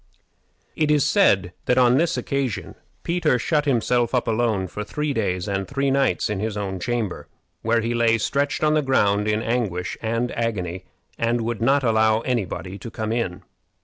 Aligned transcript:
It 0.75 0.89
is 0.89 1.05
said 1.05 1.53
that 1.65 1.77
on 1.77 1.95
this 1.95 2.17
occasion 2.17 2.73
Peter 3.03 3.37
shut 3.37 3.65
himself 3.65 4.15
up 4.15 4.27
alone 4.27 4.65
for 4.67 4.83
three 4.83 5.13
days 5.13 5.47
and 5.47 5.67
three 5.67 5.91
nights 5.91 6.27
in 6.27 6.39
his 6.39 6.57
own 6.57 6.79
chamber, 6.79 7.27
where 7.61 7.81
he 7.81 7.93
lay 7.93 8.17
stretched 8.17 8.63
on 8.63 8.73
the 8.73 8.81
ground 8.81 9.27
in 9.27 9.43
anguish 9.43 9.99
and 10.01 10.31
agony, 10.31 10.85
and 11.19 11.41
would 11.41 11.61
not 11.61 11.83
allow 11.83 12.21
any 12.21 12.45
body 12.45 12.79
to 12.79 12.89
come 12.89 13.11
in. 13.11 13.43